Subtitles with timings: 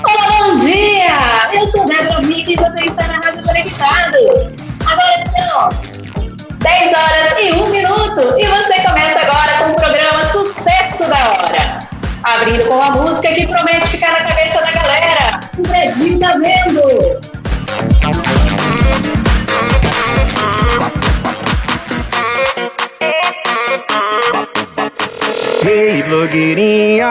[0.06, 1.50] Olá, bom dia!
[1.54, 4.52] Eu sou Débora Mick e você está na Rádio Conectados.
[4.86, 5.70] Agora são
[6.60, 9.51] 10 horas e 1 minuto e você começa agora
[11.30, 11.80] Hora.
[12.24, 15.40] Abrindo com a música que promete ficar na cabeça da galera.
[15.58, 16.82] O Brasil tá vendo!
[25.64, 27.08] Ei, blogueirinha,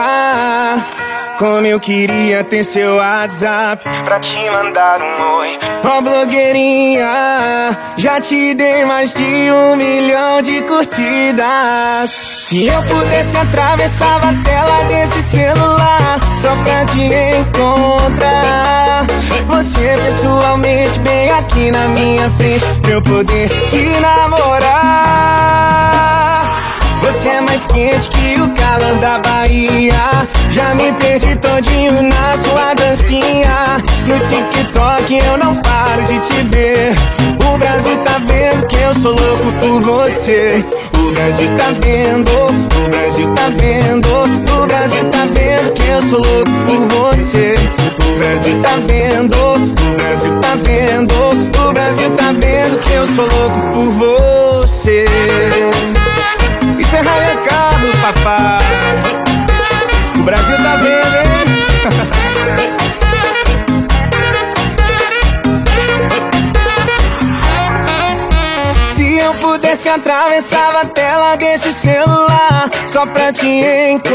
[1.37, 5.59] como eu queria ter seu WhatsApp pra te mandar um oi.
[5.83, 12.09] Ó, oh, blogueirinha, já te dei mais de um milhão de curtidas.
[12.09, 17.01] Se eu pudesse, atravessava a tela desse celular só pra te
[17.39, 19.05] encontrar.
[19.47, 25.10] Você pessoalmente, bem aqui na minha frente, pra eu poder te namorar.
[30.81, 33.77] Me perdi todinho na sua dancinha.
[34.07, 36.93] No TikTok eu não paro de te ver.
[37.45, 40.65] O Brasil tá vendo que eu sou louco por você.
[40.97, 44.07] O Brasil tá vendo, o Brasil tá vendo.
[44.07, 47.55] O Brasil tá vendo que eu sou louco por você.
[47.99, 51.13] O Brasil tá vendo, o Brasil tá vendo.
[51.69, 55.05] O Brasil tá vendo que eu sou louco por você.
[56.91, 59.30] Ferrar é carro, papai.
[60.57, 61.25] Tá vendo, hein?
[68.95, 74.11] Se eu pudesse, atravessava a tela desse celular só pra te encontrar.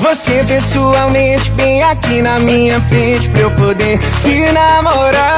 [0.00, 5.32] Você pessoalmente, bem aqui na minha frente, pra eu poder te namorar.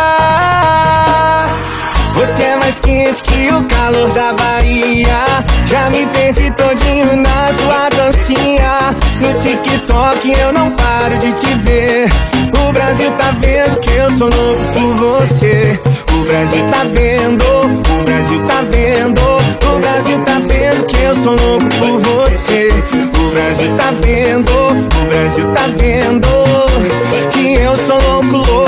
[2.15, 5.25] Você é mais quente que o calor da Bahia.
[5.67, 8.95] Já me perdi todinho na sua dancinha.
[9.21, 12.09] No TikTok eu não paro de te ver.
[12.69, 15.81] O Brasil tá vendo que eu sou louco por você.
[16.13, 17.45] O Brasil tá vendo,
[18.01, 19.75] o Brasil tá vendo.
[19.75, 22.69] O Brasil tá vendo que eu sou louco por você.
[23.19, 26.29] O Brasil tá vendo, o Brasil tá vendo.
[27.33, 28.64] Que eu sou louco, louco,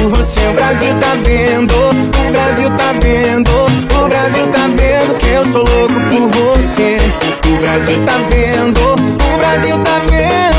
[0.00, 0.40] por você.
[0.48, 3.50] O Brasil tá vendo, o Brasil tá vendo.
[3.50, 6.96] O Brasil tá vendo que eu sou louco por você.
[7.46, 10.49] O Brasil tá vendo, o Brasil tá vendo.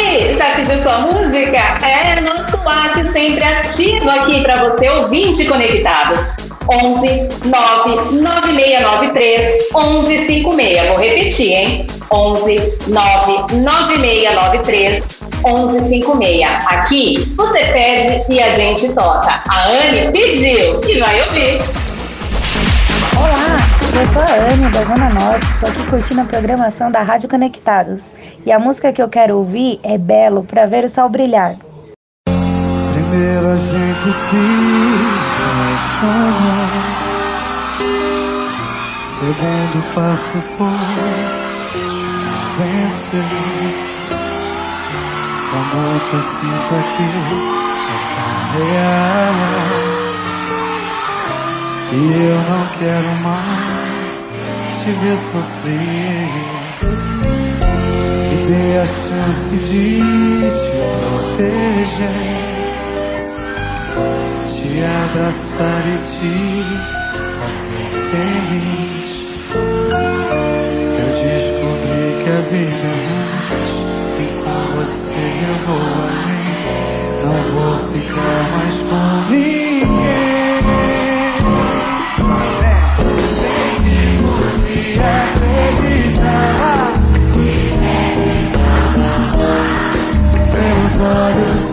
[0.56, 1.59] pediu sua música?
[1.85, 6.45] É, nosso WhatsApp sempre ativo aqui para você, ouvinte conectado.
[6.69, 10.89] 11 9 9693 1156.
[10.89, 11.87] Vou repetir, hein?
[12.11, 15.05] 11 9 9693
[15.45, 16.51] 1156.
[16.69, 19.43] Aqui você pede e a gente toca.
[19.49, 21.61] A Anne pediu e vai ouvir.
[23.17, 23.64] Olá,
[23.96, 28.12] eu sou a Anne da Zona Norte, estou aqui curtindo a programação da Rádio Conectados.
[28.44, 31.56] E a música que eu quero ouvir é Belo, para ver o sol brilhar.
[32.26, 34.37] Primeiro a gente se
[35.44, 36.55] apaixona
[39.20, 40.67] Segundo passo foi
[41.85, 42.05] te
[42.56, 43.25] convencer
[45.55, 47.06] Amor que eu sinto aqui
[47.91, 49.35] é tão real
[51.93, 53.84] e eu não quero mais
[54.85, 56.29] te ver sofrer.
[58.33, 60.03] E dê a chance de te
[60.99, 62.43] proteger,
[64.47, 66.35] te abraçar e te
[67.41, 69.13] fazer feliz.
[71.01, 73.25] Eu descobri que a vida é
[74.21, 76.45] e com você eu vou além.
[77.25, 78.94] Não vou ficar mais com
[91.05, 91.64] Meus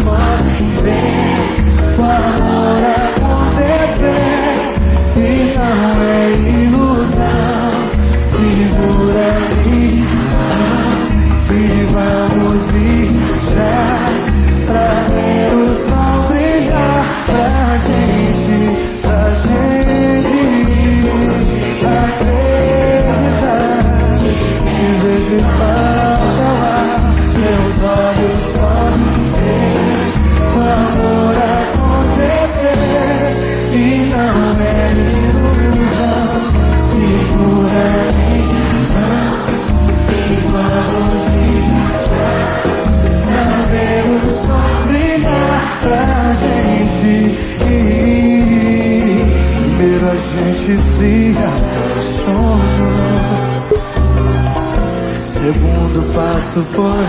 [56.51, 57.07] Passo foi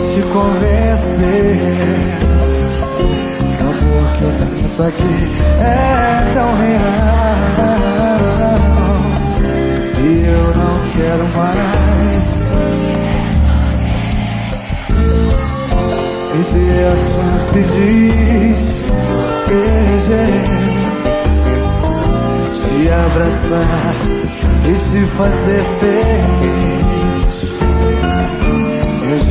[0.00, 1.60] te convencer.
[3.60, 5.14] O amor que eu sinto aqui
[5.60, 5.70] é
[6.34, 7.12] tão real.
[9.96, 12.24] E eu não quero mais.
[16.34, 17.92] Me dê a chance de
[22.58, 23.94] te abraçar
[24.66, 27.01] e te fazer feliz.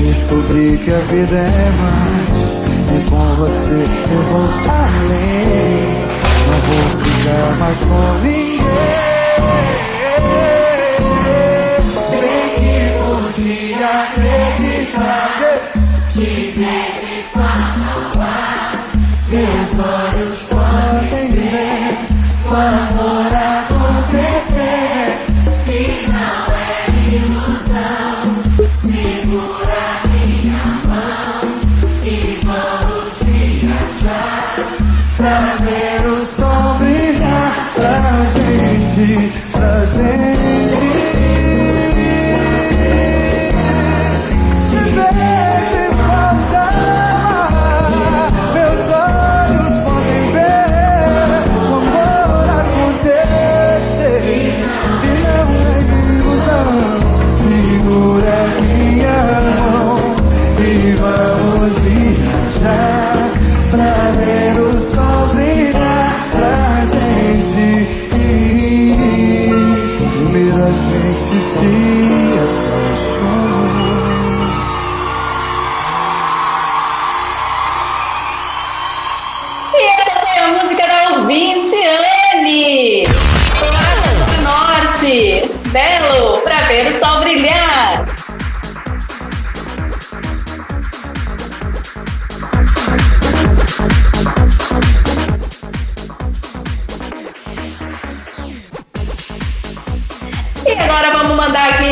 [0.02, 2.62] Descobri que a vida é mais
[2.92, 5.82] e com você eu vou além.
[6.48, 8.62] Não vou ficar mais com ninguém.
[12.12, 15.30] Tem que curtir, acreditar.
[16.14, 18.72] Te vejo falar.
[19.30, 21.98] Meus olhos podem ver
[22.46, 23.21] o amor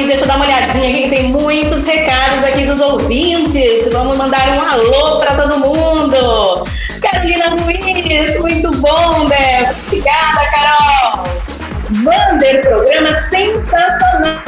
[0.07, 3.91] deixa eu dar uma olhadinha aqui, que tem muitos recados aqui dos ouvintes.
[3.91, 6.65] Vamos mandar um alô para todo mundo.
[7.01, 9.73] Carolina Ruiz, muito bom, né?
[9.87, 11.23] Obrigada, Carol.
[12.03, 14.39] Vander, programa sensacional.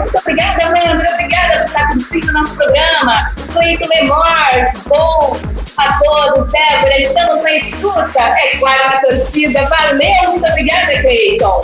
[0.00, 1.12] Muito obrigada, Vander.
[1.14, 3.32] Obrigada por estar curtindo nosso programa.
[3.52, 5.38] Cleiton Lemors, bom
[5.76, 8.20] a todos, Débora, estamos na escuta.
[8.20, 9.68] É claro, na torcida.
[9.68, 11.62] Valeu, muito obrigada, Cleiton.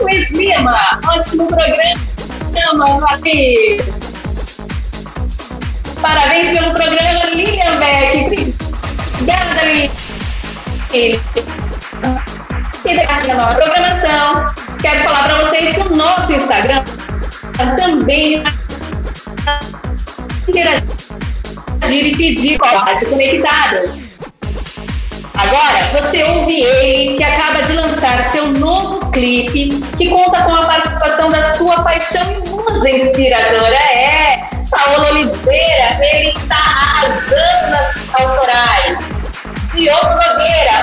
[0.00, 2.13] Luiz Lima, ótimo programa,
[3.00, 3.76] valeu.
[6.00, 8.54] Parabéns pelo programa, Lilian Beck.
[9.20, 9.90] Obrigada, Lilian.
[12.84, 14.44] E daqui a nossa programação,
[14.80, 16.84] quero falar para vocês que o nosso Instagram
[17.76, 18.44] também
[20.46, 20.84] interagir
[21.90, 24.04] e pedir com a Rádio Conectada.
[25.36, 30.66] Agora, você ouve ele, que acaba de lançar seu novo clipe, que conta com a
[30.66, 33.76] participação da sua paixão e musa inspiradora.
[33.76, 38.98] É, Paulo Oliveira, ele está arrasando nas autorais.
[39.72, 40.82] Diogo Nogueira,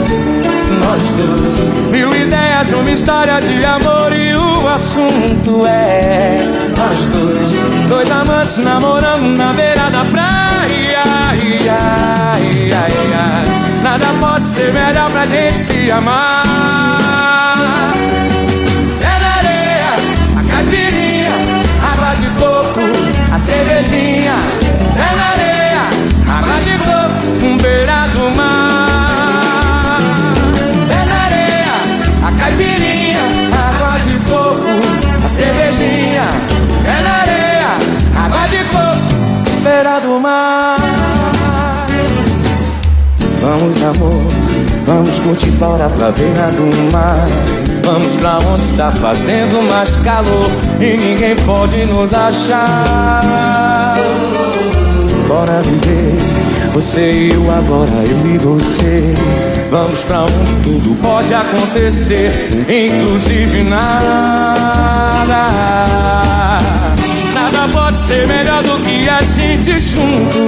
[0.81, 1.59] nós dois.
[1.91, 6.37] Mil ideias, uma história de amor e o assunto é
[6.77, 7.55] nós dois.
[7.87, 11.01] Dois amantes namorando na beira da praia.
[11.29, 13.45] Ai, ai, ai, ai.
[13.83, 17.93] Nada pode ser melhor pra gente se amar.
[19.01, 19.91] É na areia,
[20.37, 21.31] a caipirinha,
[21.91, 22.81] água de coco,
[23.33, 24.20] a cervejinha.
[39.81, 40.77] Beira do mar.
[43.41, 44.23] Vamos, amor,
[44.85, 47.25] vamos curtir bora pra beira do mar.
[47.83, 53.97] Vamos pra onde está fazendo mais calor e ninguém pode nos achar.
[55.27, 56.15] Bora viver
[56.73, 59.13] você e eu agora, eu e você
[59.69, 62.31] Vamos pra onde tudo pode acontecer
[62.67, 64.61] Inclusive nada
[67.61, 70.39] Nada pode ser melhor do que a gente junto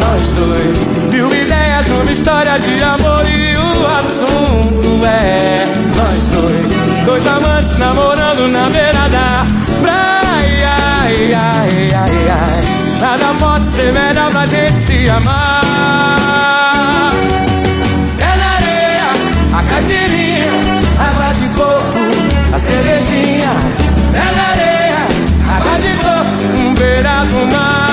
[0.00, 0.78] Nós dois
[1.12, 6.72] Mil ideias, uma história de amor e o assunto é Nós dois
[7.04, 9.44] Dois amantes namorando na beira da
[9.82, 10.70] praia
[11.02, 12.64] ai, ai, ai, ai.
[12.98, 17.12] Nada pode ser melhor pra gente se amar.
[18.18, 19.10] É na areia,
[19.58, 20.23] a caipirinha,
[27.46, 27.83] mar.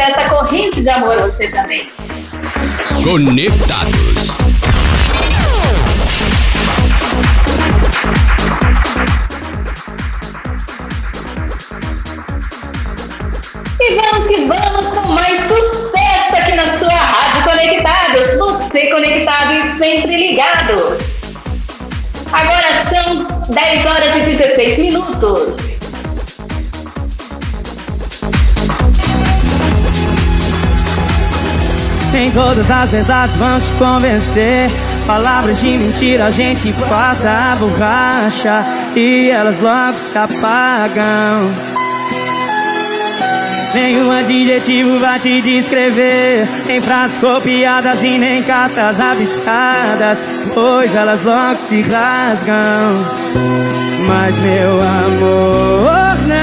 [0.00, 1.86] Dessa corrente de amor você também.
[3.04, 4.38] Conectados.
[13.78, 18.38] E vamos que vamos com mais sucesso aqui na sua Rádio Conectados.
[18.38, 20.98] Você conectado e sempre ligado.
[22.32, 25.79] Agora são 10 horas e 16 minutos.
[32.12, 34.70] Nem todas as verdades vão te convencer.
[35.06, 38.64] Palavras de mentira a gente passa a borracha
[38.96, 41.70] e elas logo se apagam.
[43.74, 51.56] Nenhum adjetivo vai te descrever Nem frases copiadas e nem cartas abiscadas Pois elas logo
[51.56, 53.06] se rasgam
[54.08, 56.40] Mas meu amor não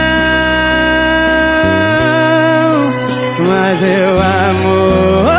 [3.46, 5.37] Mas meu amor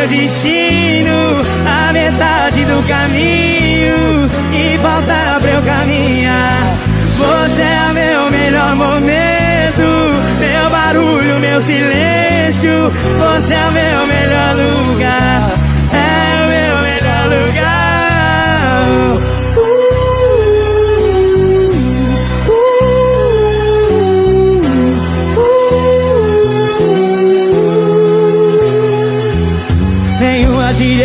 [0.00, 6.78] meu destino A metade do caminho E falta pra eu caminhar.
[7.18, 9.82] Você é meu melhor momento
[10.38, 12.90] Meu barulho, meu silêncio.
[13.18, 15.59] Você é meu melhor lugar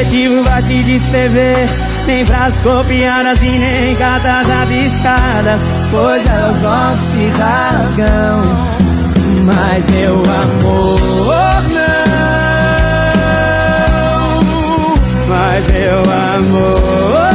[0.05, 1.67] Adjetivo vai te descrever
[2.05, 8.41] Nem frases copiadas e nem cartas abiscadas Pois elas logo se rasgam.
[9.45, 12.05] Mas meu amor não.
[15.27, 17.34] Mas meu amor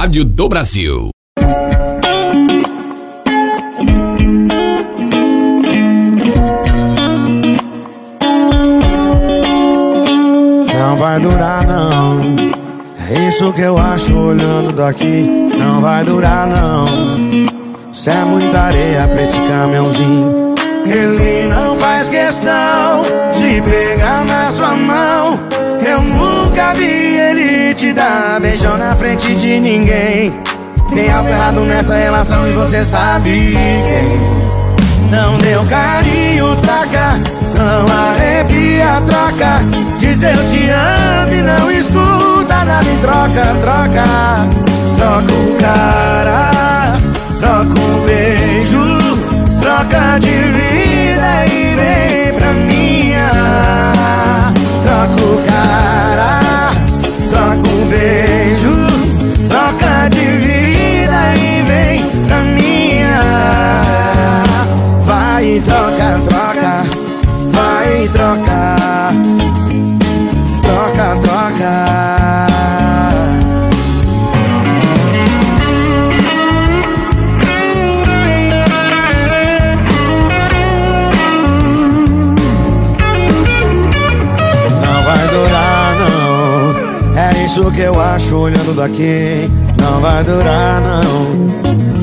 [0.00, 1.10] rádio do Brasil.
[10.74, 12.18] Não vai durar não.
[13.10, 15.28] É isso que eu acho olhando daqui.
[15.58, 16.86] Não vai durar não.
[17.92, 20.54] Isso é muita areia pra esse caminhãozinho.
[20.86, 25.38] Ele não faz questão De pegar na sua mão.
[25.86, 30.32] Eu nunca vi ele te dar Beijão na frente de ninguém.
[30.94, 35.10] Tem algo errado nessa relação e você sabe quem.
[35.10, 37.18] Não deu carinho, troca
[37.56, 39.60] Não arrepia, troca.
[39.98, 44.70] Diz eu te amo e não escuta nada em troca, troca.
[44.96, 46.96] Troca o cara
[47.40, 48.98] Troca um beijo
[49.60, 51.79] Troca de vida e
[89.00, 91.48] que não vai durar não.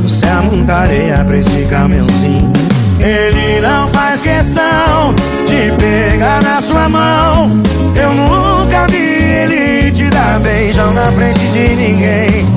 [0.02, 2.52] Você é muita areia pra esse caminhãozinho
[3.00, 5.14] Ele não faz questão
[5.46, 7.52] de pegar na sua mão.
[7.96, 12.48] Eu nunca vi ele te dar beijão na frente de ninguém.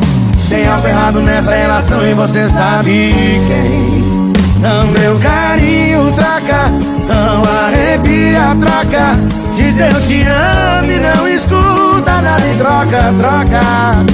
[0.49, 3.13] Tem algo errado nessa relação e você sabe
[3.47, 4.33] quem.
[4.59, 6.65] Não meu carinho traca,
[7.09, 9.19] não arrepia traca.
[9.55, 14.10] Diz eu te amo e não escuta nada em troca, troca.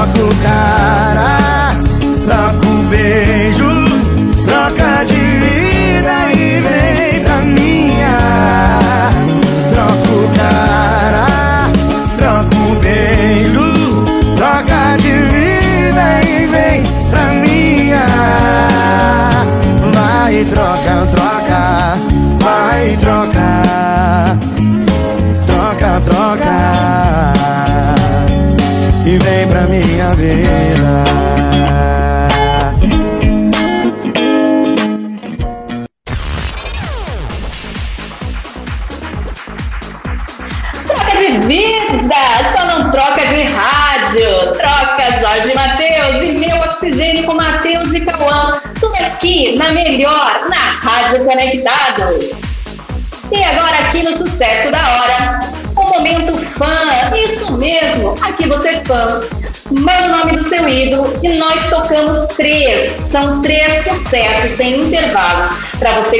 [0.00, 1.76] Troca o cara,
[2.24, 3.69] troca o beijo.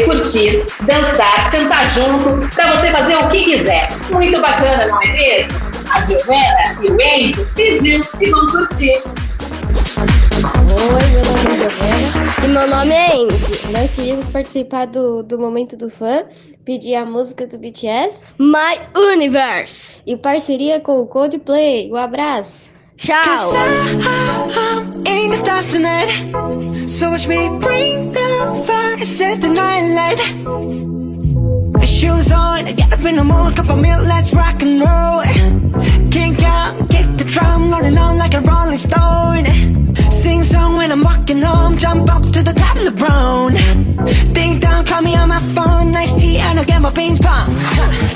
[0.05, 3.89] curtir, dançar, cantar junto, para você fazer o que quiser.
[4.11, 5.59] Muito bacana, não é mesmo?
[5.91, 9.03] A Giovana e o Enzo pediu e vão curtir.
[10.71, 12.45] Oi, meu nome é Giovana.
[12.45, 13.73] E meu nome é Enzo.
[13.73, 16.25] Nós queríamos participar do, do Momento do Fã,
[16.65, 21.91] pedir a música do BTS, My Universe, e parceria com o Coldplay.
[21.91, 22.73] Um abraço.
[22.97, 23.53] Tchau.
[29.05, 30.21] set the night light.
[31.87, 35.23] Shoes on, get up in the morning, cup of milk, let's rock and roll.
[36.11, 39.47] Kink out, kick the drum, rolling on like a rolling stone.
[40.23, 43.55] Sing song when I'm walking home, jump up to the top of the brown
[44.35, 47.55] Ding dong, call me on my phone, nice tea and I'll get my ping pong.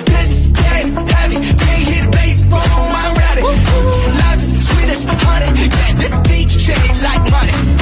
[0.05, 3.43] This is dead heavy, can hit the bass, boom, I'm ready.
[4.23, 7.74] Life's sweet as honey, yeah, this beach chain like money.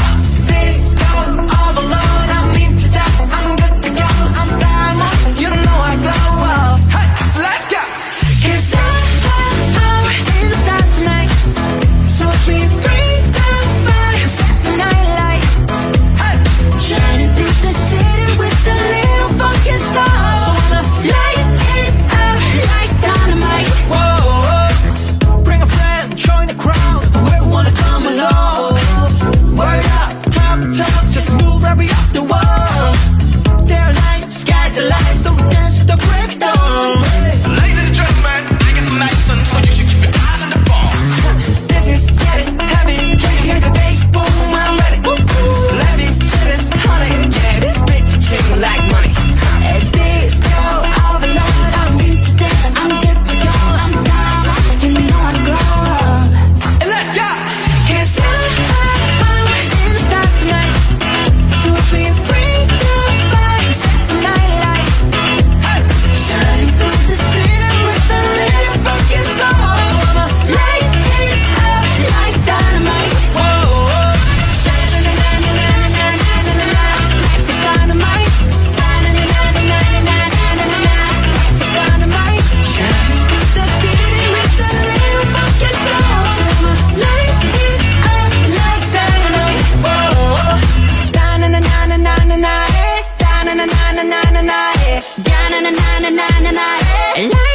[96.03, 97.52] na na na na na.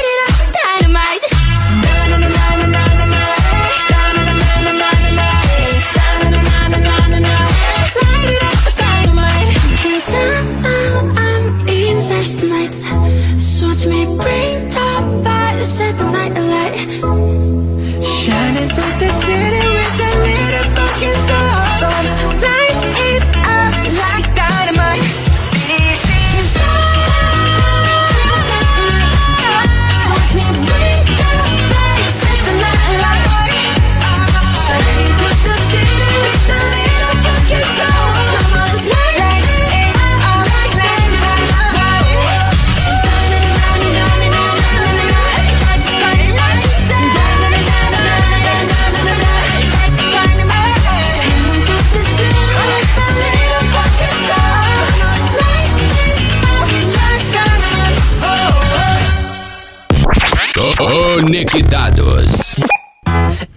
[60.77, 62.61] Conectados.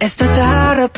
[0.01, 0.97] It's the thought of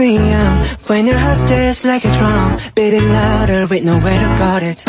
[0.88, 4.82] when your heart just like a drum, beating louder with nowhere to guard it.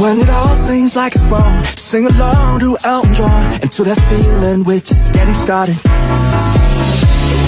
[0.00, 4.00] When it all seems like it's wrong, sing along to Elton John and to that
[4.10, 5.76] feeling we're just getting started.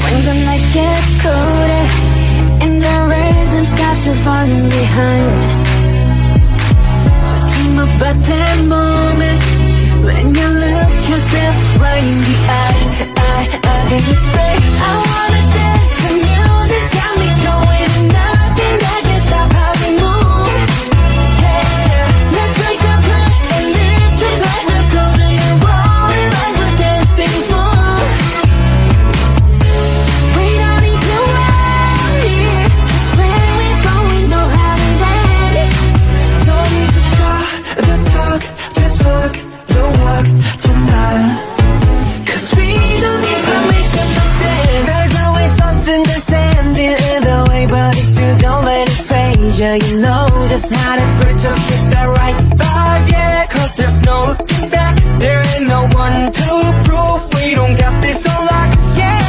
[0.05, 1.87] When the nights get colder
[2.63, 5.43] and the rhythm's got you falling behind,
[7.27, 9.52] just dream about that moment.
[10.03, 13.03] When you look yourself right in the eye,
[13.89, 19.12] then you say, I wanna dance The music's got me going, nothing I can
[50.53, 53.47] just not a good, just hit the right vibe, yeah.
[53.47, 58.27] Cause there's no looking back, there ain't no one to prove We don't got this
[58.29, 59.22] all locked, yeah.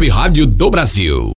[0.00, 1.32] web rádio do Brasil.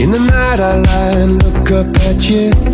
[0.00, 2.73] In the night I lie and look up at you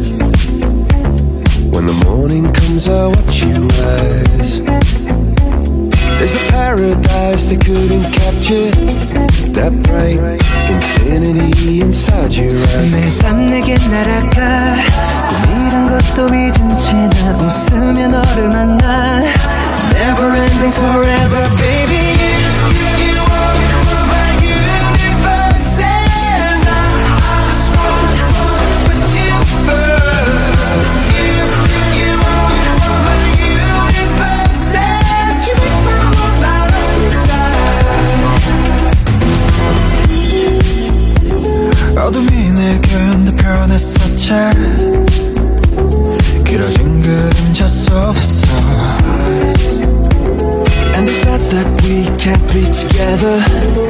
[52.88, 53.89] together.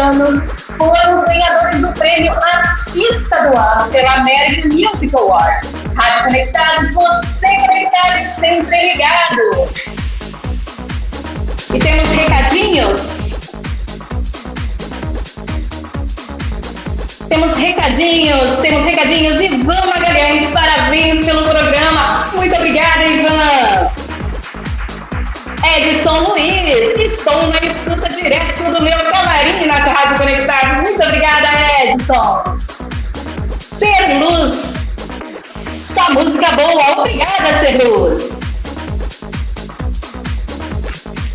[0.00, 0.42] coreanos
[0.78, 5.68] foram ganhadores do prêmio Artista do Ano pela American Music Award.
[5.94, 9.68] Rádio Conectados, você conectado sempre ligado.
[11.74, 13.00] E temos recadinhos?
[17.28, 19.40] Temos recadinhos, temos recadinhos.
[19.40, 22.30] Ivan Magalhães, parabéns pelo programa.
[22.34, 23.89] Muito obrigada, Ivan.
[25.78, 30.82] Edson Luiz, estou na escuta direto do meu camarim na Rádio Conectados.
[30.82, 31.48] Muito obrigada,
[31.84, 32.42] Edson.
[33.78, 34.56] Ser Luz,
[35.94, 36.98] sua música boa.
[36.98, 38.30] Obrigada, Ser Luz.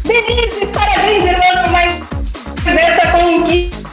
[0.04, 1.94] Denise, parabéns, irmão, por mais
[2.66, 3.86] essa conquista.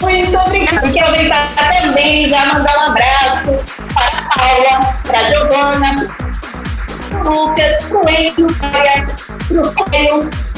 [0.00, 0.88] Muito obrigada.
[0.88, 1.48] Quero aproveitar
[1.82, 6.21] também já mandar um abraço para a Paula, para a Giovana,
[7.14, 8.00] o Lucas, o
[8.54, 10.52] para o.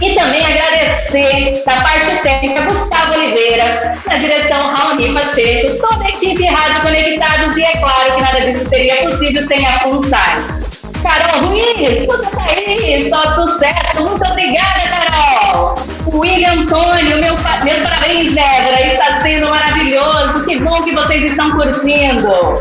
[0.00, 6.44] E também agradecer da parte técnica Gustavo Oliveira, na direção Raoni Pacheco, toda a equipe
[6.44, 10.62] Rádio Conectados e é claro que nada disso seria possível sem a FUNSAI.
[11.02, 14.02] Carol Ruiz, tudo tá aí, só sucesso.
[14.02, 15.74] Muito obrigada, Carol.
[16.12, 18.86] William Antônio, meu, meus parabéns, Débora.
[18.86, 20.44] Está sendo maravilhoso.
[20.44, 22.54] Que bom que vocês estão curtindo.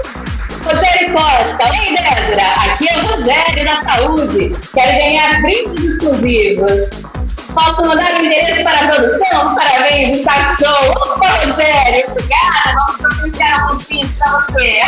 [0.64, 2.54] Rogério Costa, oi, Débora.
[2.54, 4.56] Aqui é o Rogério da Saúde.
[4.74, 6.90] Quero ganhar brindes exclusivos.
[7.54, 9.56] Posso mandar o endereço para a produção?
[9.56, 10.92] Parabéns, está show.
[10.92, 12.76] Opa, Rogério, obrigada.
[12.76, 14.82] Vamos providenciar um pinto para você.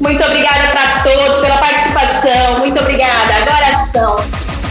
[0.00, 2.58] Muito obrigada para todos pela participação.
[2.58, 3.34] Muito obrigada.
[3.34, 4.16] Agora são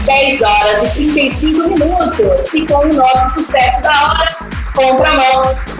[0.04, 2.54] 10 horas e 35 minutos.
[2.54, 4.36] E com o nosso sucesso da hora,
[4.74, 5.75] compra mão.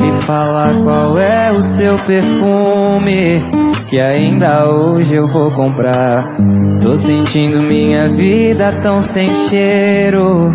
[0.00, 3.42] Me fala qual é o seu perfume
[3.90, 6.36] que ainda hoje eu vou comprar.
[6.80, 10.54] Tô sentindo minha vida tão sem cheiro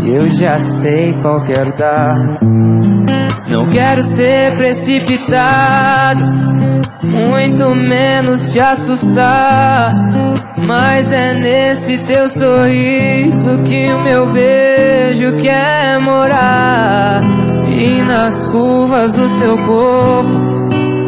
[0.00, 2.38] e eu já sei qual quero dar.
[3.64, 6.22] Não quero ser precipitado,
[7.02, 9.94] muito menos te assustar.
[10.58, 17.22] Mas é nesse teu sorriso que o meu beijo quer morar.
[17.66, 20.30] E nas curvas do seu corpo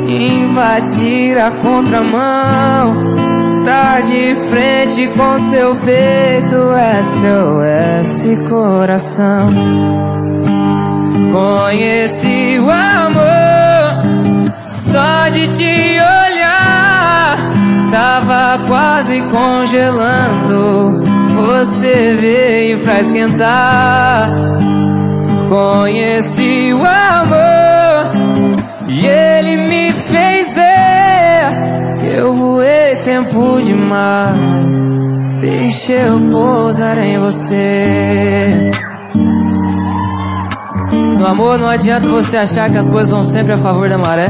[0.08, 2.94] invadir a contramão.
[3.66, 6.56] Tá de frente com seu peito,
[7.04, 10.25] SOS coração.
[11.36, 13.20] Conheci o amor
[14.70, 17.36] só de te olhar.
[17.90, 21.04] Tava quase congelando.
[21.34, 24.30] Você veio pra esquentar.
[25.50, 28.12] Conheci o amor
[28.88, 34.88] e ele me fez ver que eu voei tempo demais.
[35.42, 38.70] Deixa eu pousar em você.
[41.18, 44.28] No amor não adianta você achar que as coisas vão sempre a favor da maré.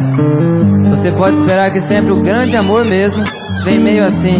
[0.90, 3.22] Você pode esperar que sempre o grande amor mesmo
[3.64, 4.38] vem meio assim,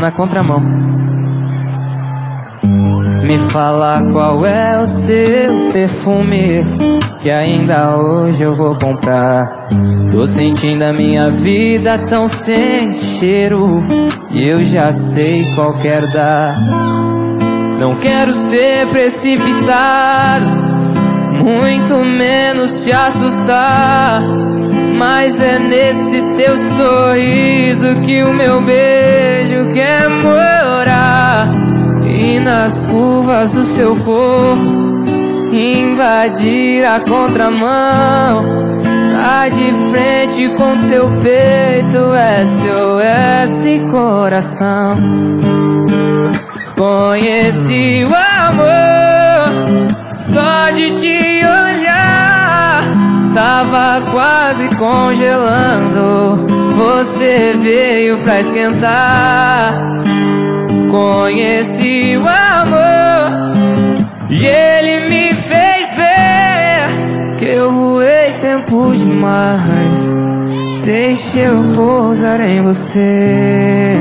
[0.00, 0.60] na contramão.
[3.22, 6.64] Me fala qual é o seu perfume
[7.22, 9.68] que ainda hoje eu vou comprar.
[10.10, 13.84] Tô sentindo a minha vida tão sem cheiro
[14.30, 16.60] e eu já sei qual quero dar.
[17.78, 20.71] Não quero ser precipitado,
[21.32, 24.22] muito menos te assustar.
[24.98, 31.48] Mas é nesse teu sorriso que o meu beijo quer morar.
[32.04, 34.82] E nas curvas do seu corpo
[35.52, 38.62] invadir a contramão.
[39.12, 41.98] Tá de frente com teu peito,
[42.44, 44.96] SOS coração.
[46.76, 48.72] Conheci o amor
[50.10, 51.11] só de te.
[53.42, 56.46] Tava quase congelando.
[56.76, 59.74] Você veio pra esquentar.
[60.88, 63.56] Conheci o amor
[64.30, 70.14] e ele me fez ver que eu voei tempo demais.
[70.84, 73.96] Deixa eu pousar em você.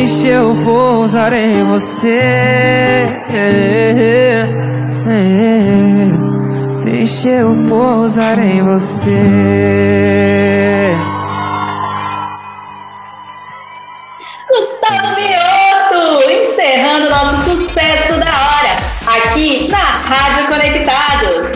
[0.00, 3.04] Deixa eu pousar em você.
[6.84, 9.10] Deixa eu pousar em você.
[14.48, 21.47] Gustavo Mioto, encerrando nosso sucesso da hora, aqui na Rádio Conectados.